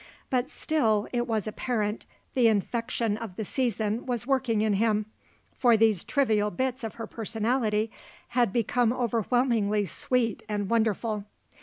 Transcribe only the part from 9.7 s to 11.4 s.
sweet and wonderful.